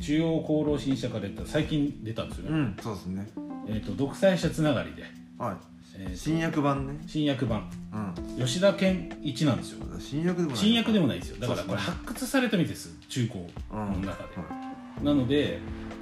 [0.00, 3.28] 中央厚労新社から最近出たんですよね、うんそうですね。
[3.66, 5.02] えー、と独裁者つながりで、
[5.38, 5.58] は
[5.98, 7.00] えーい新訳版ね。
[7.06, 7.68] 新訳版。
[7.92, 8.46] うん。
[8.46, 9.84] 吉田健一なんですよ。
[9.98, 11.40] 新訳でもない新訳でもないですよ。
[11.40, 12.96] だからこれ発掘されたみたいです。
[13.08, 13.38] 中高
[13.74, 14.02] のうん。
[14.02, 14.68] 中で、は
[15.02, 15.58] なので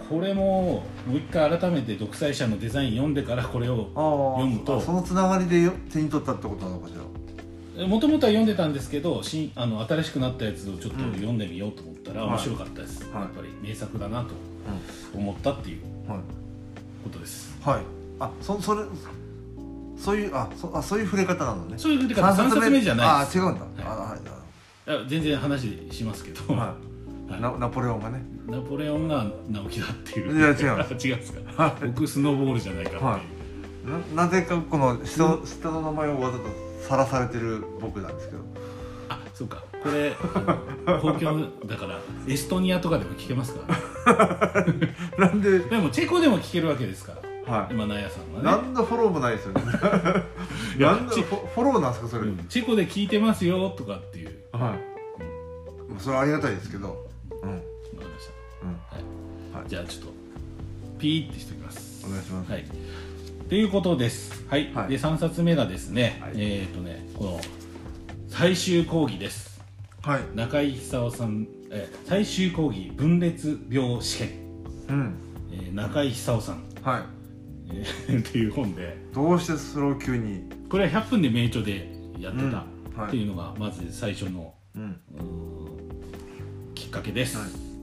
[0.09, 3.91] これももう一回改めて独裁者のデザイン読んでからこれを
[4.39, 7.01] 読むとそのつながりでよ手に取ったってことなのかしら
[7.85, 11.13] もともとは読んでたんですけど新あの新しくなったやつをちょっとうん。
[11.15, 12.31] 読んでみようと思ったらはい。
[12.31, 13.23] 面白かったです、はい。
[13.23, 14.35] やっぱり名作だなと
[15.15, 16.21] 思ったっていうはい。
[17.05, 17.57] ことです。
[17.63, 17.83] はい。
[18.21, 18.83] あそそれ
[19.99, 21.75] そういうあそあそういう触れ方なのね。
[21.77, 23.71] そういうふうに3冊目じゃないあ違うんだ、はい。
[23.85, 24.21] あはい。
[25.05, 26.75] あ全然話しますけど、はは
[27.29, 27.39] い。
[27.39, 28.23] いナナポレオンがね。
[28.47, 30.39] ナポレオンが直樹だっていう。
[30.39, 30.85] いや違う。
[30.97, 31.77] 違うんですか？
[31.85, 34.17] 僕スノーボールじゃないかっていう、はい。
[34.17, 36.45] ななぜかこの下,、下の名前をわざと
[36.89, 38.41] さらされてる僕なんですけど。
[39.09, 39.63] あそうか。
[39.83, 40.13] これ
[41.01, 43.61] 公共だから エストニアとかでも聞けますか？
[44.07, 45.59] ら、ね、なんで？
[45.61, 47.13] でもチェコでも聞けるわけですか
[47.47, 47.53] ら。
[47.53, 48.63] は今ナヤさんいはね。
[48.65, 49.63] 何のフォローもないですよね。
[50.77, 54.31] いやなんでフォフォローなんですかそれ、うんチェコで聞いてますよとかっていう。
[54.51, 57.07] はい、まあそれはありがたいですけど。
[57.31, 57.49] うん。
[57.51, 58.67] わかりました。
[58.67, 58.71] うん。
[59.53, 59.69] はい、はい。
[59.69, 60.13] じゃあちょっと
[60.99, 62.05] ピーってしておきます。
[62.05, 62.51] お願いします。
[62.51, 62.65] はい
[63.47, 64.45] っていうことです。
[64.49, 64.89] はい、はい。
[64.89, 66.33] で3冊目がですね、はい。
[66.37, 67.41] えっ、とねこの
[68.29, 69.61] 最終講義です。
[70.03, 70.21] はい。
[70.35, 74.31] 中井久夫さん、えー最終講義分裂病試験、
[74.89, 75.15] うん。
[75.53, 77.03] えー中井久夫さん、はい。
[77.71, 78.99] えーっていう本で。
[79.15, 80.51] どうしてそれを急に？
[80.69, 82.45] これは100分で名著でやってた。
[82.45, 82.53] うん。
[82.53, 83.07] はい。
[83.07, 85.01] っていうのがまず最初のうん。
[86.75, 87.39] きっかけです。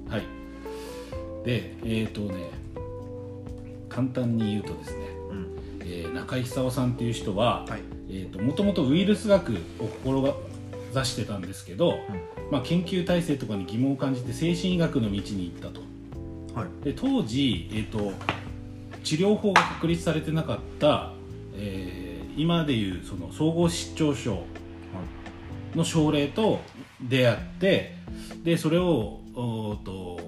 [0.10, 0.24] はい。
[1.46, 2.50] で、えっ、とね、
[3.88, 5.13] 簡単に言うとですね、うん
[5.86, 7.66] えー中井久夫さんっていう人は、
[8.42, 12.00] もともとウイルス学を志してたんですけど、
[12.52, 15.82] まあ、研究体制とかに疑問を感じて精神医学の道に行ったと。
[16.60, 16.86] はい。
[16.86, 18.14] で当時、えー、と
[19.04, 21.12] 治療法が確立されてなかった、
[21.56, 22.04] えー
[22.36, 24.44] 今でいうその総合失調症
[25.76, 26.60] の症例と
[27.02, 27.96] 出会って
[28.44, 29.20] でそれを
[29.84, 30.20] と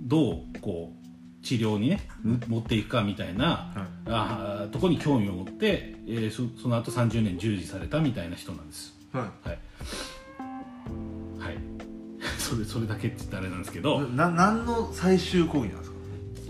[0.00, 1.01] どうこう
[1.42, 4.08] 治療にねむ持っていくかみたいな、はい。
[4.08, 8.94] あーとこに興味を持って、えーそその後30年従事されたみたいな人なんです。
[9.12, 9.48] はい。
[9.48, 9.58] はい。
[11.38, 11.56] はい。
[12.38, 15.96] それそれだけって言ったらあれなんですけど、な何の最終講義なんですか？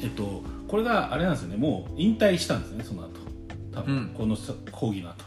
[0.02, 1.56] えっとこれがあれなんですよね。
[1.56, 3.08] もう引退したんですねその後。
[3.72, 4.08] 多分、うん。
[4.08, 5.24] このさ講義の後。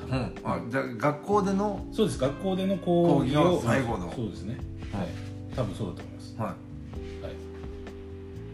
[0.00, 0.34] 多分うん。
[0.44, 2.18] あじゃあ学校でのそうです。
[2.18, 4.12] 学校での講義を最後の。
[4.14, 4.58] そうですね。
[4.92, 5.08] はい。
[5.56, 6.34] 多分そうだと思います。
[6.36, 6.56] ははいい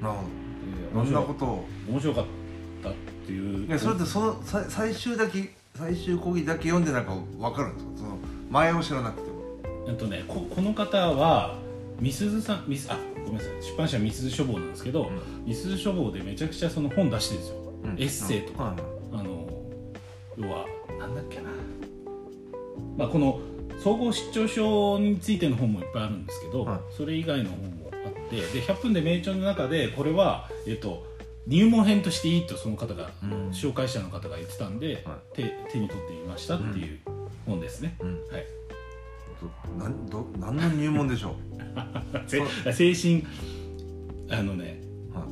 [0.01, 2.25] などどんなことを面白かっ
[2.83, 2.93] たっ
[3.27, 3.67] ていう。
[3.67, 7.93] いやそれってそのさ最終だけ最終講義だけ読んでなんか分かるんですか？
[7.97, 8.19] その
[8.51, 9.41] 前を知らなくても。
[9.89, 11.57] えっとねここの方は
[11.99, 13.63] みすずさんみすあごめんなさい。
[13.63, 15.11] 出版社みすず書房なんですけど、
[15.45, 18.75] みすず書房でめちゃくちゃその本出してるんですよ、エッセイとか、はい
[19.13, 19.47] あの
[20.39, 20.65] 要は
[20.99, 21.51] なんだっけな。
[22.97, 23.41] まあ、この
[23.83, 26.81] 総合失調症についての本もいっぱいあるんですけど、はい。
[26.97, 27.80] それ以外の本
[28.39, 31.05] ってで100分で名著の中でこれは、えっと、
[31.47, 33.51] 入門編としていいとその方が、うん。
[33.51, 37.01] 紹介者の方が言ってたんで、は手手に取ってみましたっていう
[37.47, 38.21] 本ですね、うん。
[38.31, 38.47] はい、
[39.41, 41.35] どなんど何の入門でしょ
[42.73, 43.27] せ精神
[44.31, 44.81] あのね、
[45.13, 45.25] うは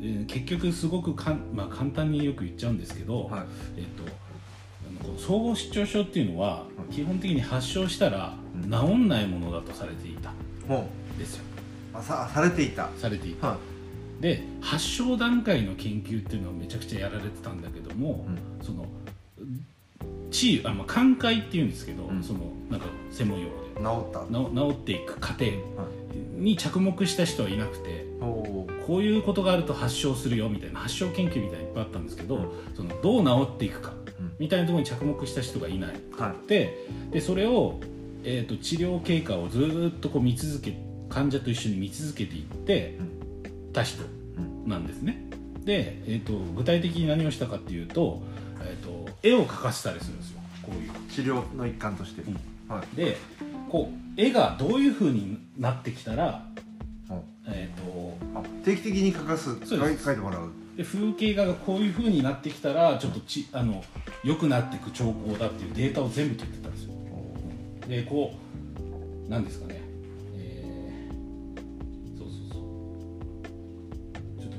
[0.00, 3.44] えー結局すごくかん、まあ、簡単によく言っちゃうんですけど、いはい。
[3.76, 3.84] えっ
[5.06, 8.70] と、総合失調症っていうのは基本的に発症したらうん。
[8.70, 10.32] 治んないものだとされていた
[10.66, 11.44] もんですよ。
[11.50, 11.51] う
[11.94, 12.90] あさされていた。
[12.96, 13.48] されていた。
[13.48, 13.58] は
[14.22, 18.64] で発症段階の研究っていうのはめちゃくちゃやられてたんだけども、うん。
[18.64, 18.86] その
[20.30, 22.22] 治癒あ、まあ、寛解っていうんですけど、うん。
[22.22, 23.80] そのなんか専門用語で。
[23.80, 24.20] 治った。
[24.30, 25.54] な治っていく過程はい。
[26.40, 32.48] に着目した人はいなくておおこういうことがあると発症するよみたいな発症研究みたいにいっぱいあったんですけど、うん。
[32.76, 34.32] そのどう治っていくかうん。
[34.38, 35.94] みたいなところに着目した人がいない。
[36.16, 36.48] はい。
[36.48, 37.80] ででそれを、
[38.22, 40.74] えー、と治療経過をずーっとこう見続け
[41.08, 42.98] 患者と一緒に見続けていって
[43.72, 44.68] た人うん。
[44.68, 45.24] なんですね。
[45.64, 48.22] で、えー、と具体的に何をしたかっていうと,、
[48.60, 50.40] えー、と絵を描かせたりするんですよ。
[50.62, 50.90] こういう。
[51.10, 52.34] 治療の一環として、うん。
[52.74, 52.96] はい。
[52.96, 53.16] で
[53.68, 56.46] こう絵がどういうふうになってきたら、
[57.10, 60.50] うんえー、とあ定期的に書かすそう書いてもらう。
[60.76, 63.84] で風景画がこういうふうになってきたらちょっとちあの
[64.24, 66.92] 良くなっていく兆候だっていうデータを全部取ってたんですよ。
[67.88, 68.34] でこ
[69.26, 69.81] うなんですかね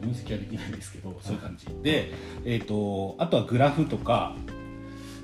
[0.03, 1.65] 分析はできないんですけどそういう感じ。
[1.81, 2.11] で、
[2.45, 4.35] えー、とあとはグラフとか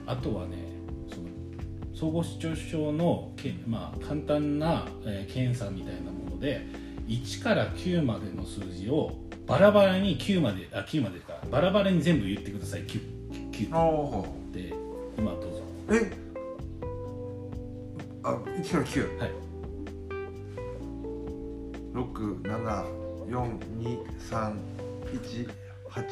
[0.06, 0.58] あとはね
[1.10, 1.28] その
[1.94, 6.66] 総合失調症のけ、まあ、簡単な、えー検査みたいなもので
[7.08, 9.16] 1から9までの数字を
[9.48, 11.42] バラバラに9まであ9までか。
[11.52, 13.02] バラバラに全部言ってください 9,
[13.52, 13.80] 9お
[14.22, 14.74] おで
[15.18, 15.64] 今どうぞ。
[15.92, 16.12] え？
[18.22, 19.32] あ1から9はい。
[21.94, 22.86] 六七
[23.28, 24.60] 四二三
[25.14, 25.48] 一
[25.90, 26.04] 八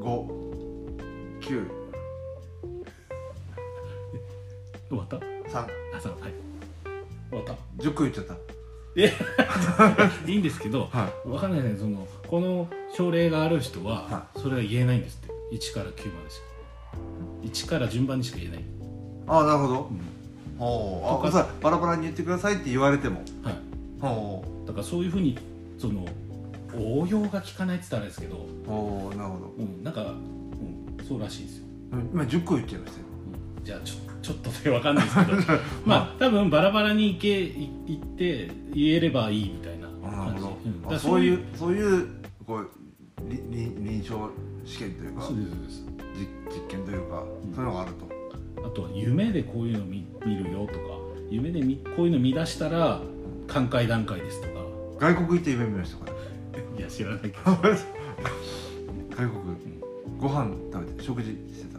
[0.00, 0.28] 五
[1.40, 1.62] 九。
[4.88, 5.18] 終わった
[5.48, 5.66] 三。
[5.96, 6.32] あさはい。
[7.30, 7.56] 終わった。
[7.82, 8.34] 十個言っちゃった。
[10.30, 11.78] いいんですけど、はわかんないですね。
[11.80, 15.56] そのこの症例がある人ははそれは言えないんですって。
[15.56, 16.44] 1から9までしか。
[17.42, 18.64] 1から順番にしか言えない、
[19.26, 19.90] ああなるほど。
[19.90, 20.58] うん。
[20.58, 21.26] ほう。
[21.26, 23.22] あさバラバラに言ってくださいって言われても。
[23.42, 23.58] はい、
[24.00, 25.38] ほだからそういうふうに
[25.78, 26.04] その
[26.78, 29.54] 応用が効かないって言ったらあれですけど、うほうなるほど。
[29.58, 30.04] うん、なんか、う
[31.02, 33.06] ん、そうらしいですよ、うん今十個言っちゃいましたよ。
[33.58, 35.38] うん、じゃあちょちょっとでわかんないですけど。
[35.84, 40.42] まあ多分バラバラにいけいいって言えればいいみたいな感じ、
[40.88, 42.08] うん、そういうそういう
[42.46, 42.70] こう
[43.28, 44.30] り臨臨床
[44.64, 45.86] 試験というかそうですそうです。
[46.14, 47.54] 実実験というか、ん。
[47.54, 48.14] そういうのがあると。
[48.66, 50.78] あとは夢でこういうの見見るよとか
[51.30, 53.00] 夢でみこういうの見出したら
[53.46, 54.64] 寛解段階ですとか。
[54.98, 56.13] 外国行って夢見ましたから
[56.76, 57.34] いや知らないけど。
[59.16, 59.30] 外国
[60.18, 61.78] ご飯食べて食事してた？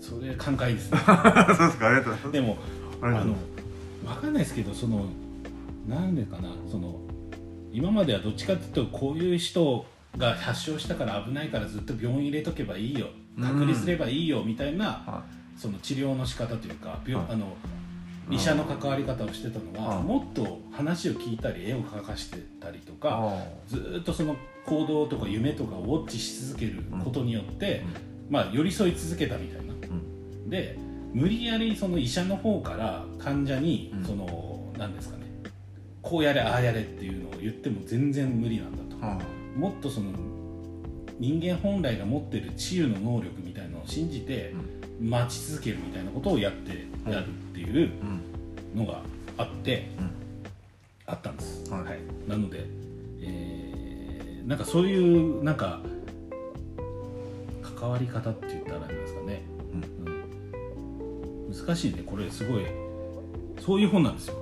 [0.00, 0.98] それ寛解ですね。
[1.06, 2.32] そうですかありがとうございます。
[2.32, 2.58] でも
[3.02, 3.36] あの
[4.04, 5.06] 分かんないですけどその
[5.86, 6.48] なんでかな？
[6.70, 7.00] その
[7.72, 13.08] 今まではどっちかっていうとこういう人が発症したから危ないからずっと病院入れとけばいいよ。
[13.38, 15.24] 隔離すればいいよみたいな、は
[15.56, 17.32] その治療の仕方というか病、はい。
[17.34, 17.56] あの
[18.30, 27.84] 医者の関わり方をしてたのが、はいもっと話を聞いたり絵を描かしてたりとか、あずーっとその行動とか夢とかをウォッチし続けることによって、
[28.28, 29.72] まあ、寄り添い続けたみたいな。
[29.72, 30.50] うん。
[30.50, 30.78] で
[31.12, 34.04] 無理やりその医者の方から患者にうん。
[34.04, 35.26] その何ですかね
[36.02, 39.04] こうやれああやれっていうのを言っても全然無理なんだと。
[39.04, 39.18] は
[39.56, 40.12] もっとその
[41.18, 44.54] 人間本来が持ってる治癒の能力みたいなのを信じて
[45.00, 47.26] 待ち続けるみたいなことをやってうんやる
[47.70, 47.90] いう
[48.74, 49.02] うんのが
[49.36, 50.10] あってうん
[51.06, 52.00] あったんです、はい。
[52.28, 52.66] なので、
[53.20, 55.80] えーなんかそういうなんか
[57.78, 61.54] 関わり方って言ったらあれですかね、うん。
[61.54, 62.02] 難しいね。
[62.04, 62.64] これすごい
[63.60, 64.34] そういう本なんですよ。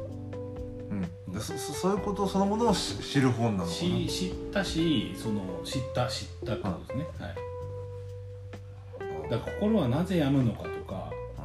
[0.91, 1.03] うん。
[1.33, 3.75] でそそそういうことそのものをし知る本なのかな？
[3.75, 7.29] し知ったしその知った知ったってことですね、は
[9.27, 9.31] い。
[9.31, 10.69] だから心はなぜ病むのかと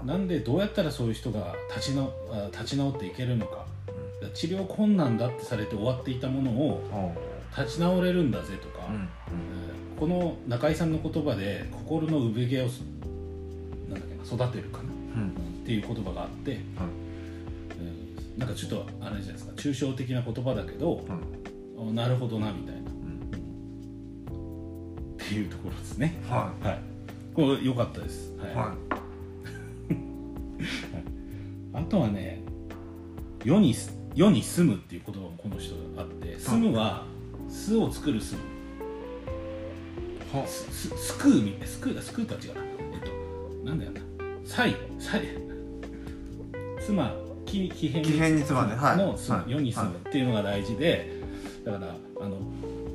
[0.06, 3.66] なんでどうやったらそういう人が立ち直あ立ち直っていけるのか。
[4.34, 7.14] 治療困難だってされて終わっていたものをほ
[7.58, 9.00] 立ち直れるんだぜとか、ううん。
[9.02, 12.82] えーこの中井さんの言葉で心の産毛をす
[13.90, 14.84] なんだっけな育てるかな、
[15.22, 15.30] うん。
[15.30, 15.32] っ
[15.66, 19.52] ていう言葉があって、えーなんかちょっとあれじゃないですか。
[19.56, 21.06] 抽象的な言葉だけど、
[21.94, 22.88] なるほどなみたいな、うん。
[25.14, 26.20] っていうところですね。
[26.28, 26.80] ははい。
[27.36, 28.34] これ良かったです。
[28.38, 29.03] はいい、はい
[31.74, 32.42] あとはね
[33.44, 37.06] 世にす世に住むっていう言葉もこの人があって住むは
[37.50, 38.44] 巣を作る住む。
[40.40, 42.56] はすすすくうみすくうだすくうとは違う。
[42.56, 42.62] な
[42.94, 43.92] えっとなんだよ。
[43.92, 44.00] な
[46.80, 47.14] 妻
[47.46, 48.98] 木木偏木偏に妻ねはい。
[48.98, 49.52] のはい。
[49.52, 51.22] 世に住むっていうのが大事で
[51.66, 52.38] だからあの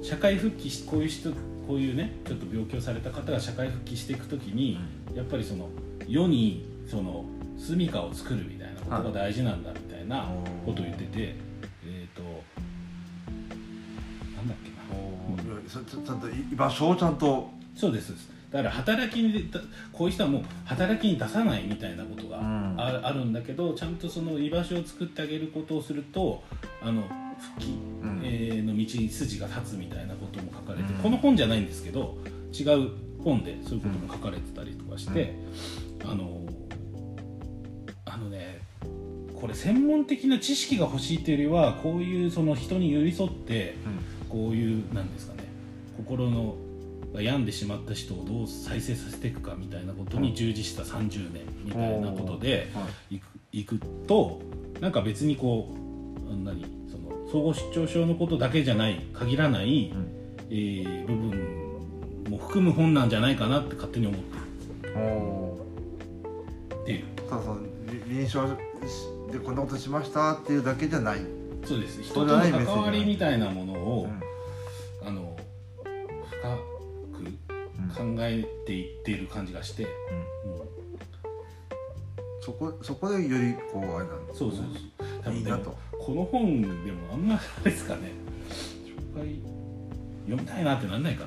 [0.02, 1.32] 社会復帰しこういう人
[1.66, 4.78] こういうねちょっと病気をされた方が社会復帰していくときに、
[5.14, 5.68] やっぱりその
[6.06, 7.24] 世にその
[7.58, 10.28] 住みかを作るみたいなことが大事なんだみたいな
[10.64, 11.34] ことを言ってて、
[11.84, 12.22] えっ、と
[14.36, 17.50] なんだっけな、いやそちゃんと居場所をちゃんと。
[17.74, 18.12] そうです。
[18.50, 19.60] だから働きにだ
[19.92, 22.74] こういう人はもう働きに出さないみたいなことがうん。
[22.78, 26.42] あ,、あるんだけどちゃんとその居場所を作ってあげることをすると
[26.82, 27.02] あの
[27.38, 27.66] 復帰、
[28.02, 28.20] うん。
[28.24, 31.00] えーの道に筋が立つみたいなことも書かれて、うん。
[31.00, 32.16] この本じゃないんですけど
[32.58, 32.90] 違う
[33.22, 35.34] 本でそういうことも書かれてたりとかして、
[36.04, 36.37] あの
[39.40, 43.76] これ専門的な知識が欲しいというよりはこういうその人に寄り添って
[44.28, 45.48] こういうなんですかね
[45.96, 46.56] 心の
[47.14, 53.16] が病んでしまった人をどう再生させていくかみたいなことに従事した30年みたいなことではい。
[53.16, 54.40] いくいくと
[54.80, 55.72] なんか別にこ
[56.26, 60.06] うあの何その総合失調症のことだけじゃない限らない、うん。
[60.50, 61.68] えー部分
[62.28, 64.38] も含む本なんじゃないかなって勝手に思って
[64.94, 65.56] お
[66.76, 67.04] るっていう。
[67.28, 68.44] ただそのり臨床
[69.30, 71.18] でこんなことしましたっていうだけじゃない、
[71.64, 72.02] そうです。
[72.02, 74.22] 人との関わりみたいなものうを、ん。
[75.04, 75.36] あの
[76.26, 76.56] 深
[77.94, 79.90] く考えていっている感じがして、うん。
[82.40, 84.60] そこそこでよりこうあれなんですそうそう
[85.24, 85.34] そう。
[85.34, 85.76] いいなと。
[86.00, 88.12] この本でもあんまあれですかね。
[89.14, 89.40] 紹介
[90.26, 91.26] 読みたいなってなんないか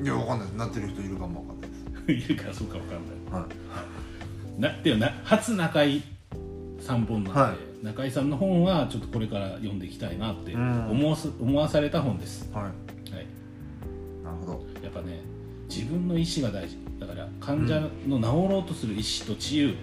[0.00, 2.28] いやわかんないなってる人いるかもわかんないです。
[2.28, 2.92] な いるからそうかわかん
[3.30, 3.40] ない。
[3.42, 3.48] は
[4.58, 4.60] い。
[4.60, 6.02] なでもな初中井
[6.88, 10.90] さん本なんで、は中井さんの本はちょっとこれから読んでいきたいなってうん。
[10.90, 12.62] 思わす思わされた本です、はい。
[12.64, 12.72] はい、
[14.24, 14.66] なるほど。
[14.82, 15.20] やっぱね
[15.68, 16.78] 自分の意思が大事。
[16.98, 19.74] だから患者の治ろうとする意思と治癒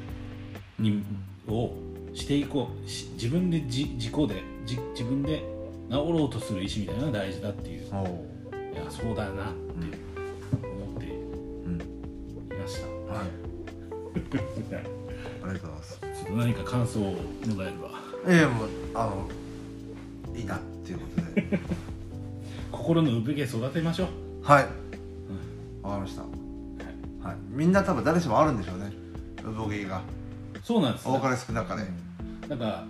[0.79, 1.03] に、
[1.47, 1.71] を
[2.13, 5.43] していこうし自分でじ自己でじ自分で
[5.89, 7.87] 治ろうとする意思みたいなのが大事だっていう。
[7.93, 8.05] おお
[8.73, 9.53] いやそうだよなって
[10.67, 11.79] 思ってうん。
[11.79, 11.83] い
[12.59, 13.25] ました、はい。
[14.73, 14.95] はい。
[15.43, 18.33] ありがとうございますちょっと何か感想をもらえれば。
[18.33, 19.29] いやもうあの
[20.35, 21.59] いいなっていうことで。
[22.71, 24.07] 心の産毛育てましょう。
[24.43, 24.63] はい。
[25.81, 26.21] わかりました。
[26.21, 26.31] はい。
[27.23, 27.35] はい。
[27.49, 28.91] みんな多分誰しもあるんでしょうね。
[29.43, 30.01] 産毛が。
[30.63, 31.83] そうなんです多かれ少なかれ。
[32.49, 32.85] なんか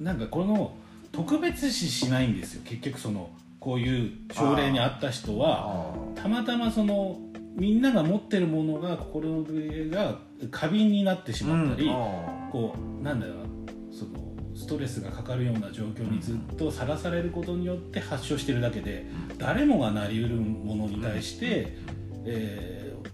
[0.00, 0.74] なんかこの
[1.12, 2.62] 特別視しないんですよ。
[2.64, 7.18] 結局そのこういう症例にあった人はあたまたまその
[7.54, 10.18] みんなが持ってるものが心の産毛が
[10.50, 11.92] 過敏になってしあまったり、うん。
[11.92, 13.42] あこうなんだろうな
[13.92, 19.06] そのストレスがかかるような状況にずっとさらされることによって発症してるだけで、
[19.38, 21.78] 誰もがなりうるものに対して、
[22.26, 23.10] えー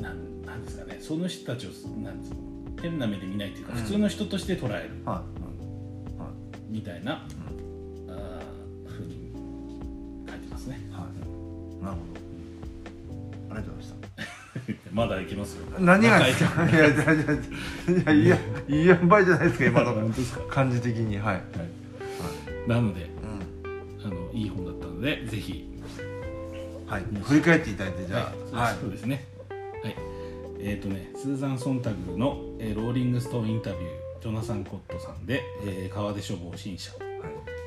[0.00, 2.36] なんなんですかねその人たちをなんですか
[2.82, 3.78] 変な目で見ないというか、うん。
[3.78, 5.04] 普通の人として捉える。
[5.04, 6.20] ーはい。
[6.20, 6.30] は
[6.68, 7.26] みたいな、
[8.08, 9.32] あーふうに
[10.28, 10.80] 書いてますね。
[10.88, 11.84] いはい。
[11.84, 12.18] なるほど。
[13.50, 14.07] ありがとうございました
[14.98, 16.68] まだいけますよ何がですか？
[16.68, 16.96] いやいやい
[18.06, 25.68] やいやいやばいじゃないですか今の本当ですか、感じ的にはい、はい、なのでうんあのいい本だったのでぜひ
[26.86, 29.26] はい、振り返っていただいてじゃあは、はいい、そうですね。
[29.50, 29.94] はい。
[30.58, 36.92] えっ、とね、スーザン・ソンタグの、えーローリング・ストーンインタビュー、ジョナサン・コットさんで、えー川出処方新社。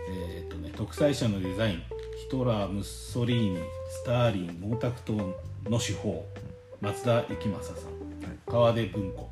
[0.10, 1.84] えっ、とね、独裁者のデザイン、
[2.18, 5.24] ヒトラー、ムッソリーニ、スターリン、毛沢東
[5.70, 6.26] の手法、
[6.82, 7.76] 松田幸正さん、
[8.48, 9.30] 川出文庫。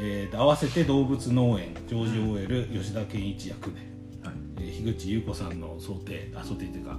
[0.00, 3.80] えーと合わせて動物農園、ジョージ・オーエル、吉田健一役で、
[4.24, 4.34] はい。
[4.58, 6.98] えー樋口優子さんの想定、あ、想定というか、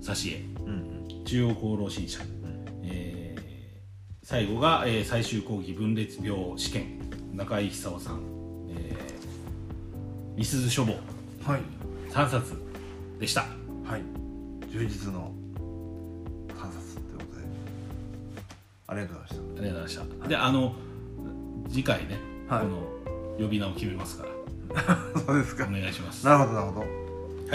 [0.00, 0.40] 挿絵。
[0.66, 2.20] うん中央厚労新社、
[2.82, 3.42] えー
[4.24, 6.98] 最後が、えー最終講義分裂病試験。
[7.34, 8.20] 中井久夫さん、
[8.70, 10.92] えー、みすず書房。
[11.44, 11.60] はい。
[12.10, 12.54] 3冊
[13.18, 13.42] でした。
[13.84, 14.02] はい。
[14.70, 15.32] 充実の
[18.92, 20.74] ありがとうございましありがとうございました、であの
[21.68, 22.18] 次回ね、
[22.48, 22.60] はい。
[22.60, 22.76] この
[23.38, 24.32] 呼び名を決めますから。
[24.82, 25.66] た そうですか。
[25.66, 26.24] お願いします。
[26.26, 26.80] なるほどなるほど。
[26.80, 26.86] は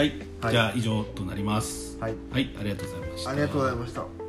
[0.02, 0.52] い、はい。
[0.52, 1.98] じゃあ以上となります。
[2.00, 2.14] はい。
[2.32, 2.54] はい。
[2.58, 3.30] ありがとうございました。
[3.30, 4.27] ありがとうございました